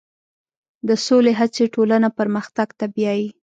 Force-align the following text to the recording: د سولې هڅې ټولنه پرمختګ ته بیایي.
د 0.87 0.89
سولې 1.05 1.33
هڅې 1.39 1.65
ټولنه 1.75 2.09
پرمختګ 2.19 2.67
ته 2.79 2.85
بیایي. 2.95 3.27